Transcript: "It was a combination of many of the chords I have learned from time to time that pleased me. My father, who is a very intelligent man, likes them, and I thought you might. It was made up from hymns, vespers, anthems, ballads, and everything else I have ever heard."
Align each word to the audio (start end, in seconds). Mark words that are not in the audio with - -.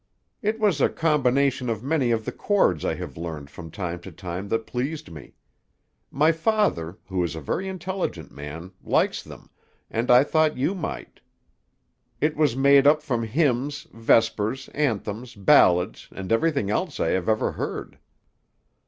"It 0.41 0.59
was 0.59 0.81
a 0.81 0.89
combination 0.89 1.69
of 1.69 1.83
many 1.83 2.09
of 2.09 2.25
the 2.25 2.31
chords 2.31 2.83
I 2.83 2.95
have 2.95 3.17
learned 3.17 3.51
from 3.51 3.69
time 3.69 3.99
to 3.99 4.11
time 4.11 4.47
that 4.47 4.65
pleased 4.65 5.11
me. 5.11 5.35
My 6.09 6.31
father, 6.31 6.97
who 7.05 7.23
is 7.23 7.35
a 7.35 7.39
very 7.39 7.67
intelligent 7.67 8.31
man, 8.31 8.71
likes 8.81 9.21
them, 9.21 9.51
and 9.91 10.09
I 10.09 10.23
thought 10.23 10.57
you 10.57 10.73
might. 10.73 11.19
It 12.19 12.35
was 12.35 12.55
made 12.55 12.87
up 12.87 13.03
from 13.03 13.21
hymns, 13.21 13.85
vespers, 13.93 14.69
anthems, 14.69 15.35
ballads, 15.35 16.07
and 16.11 16.31
everything 16.31 16.71
else 16.71 16.99
I 16.99 17.09
have 17.09 17.29
ever 17.29 17.51
heard." 17.51 17.99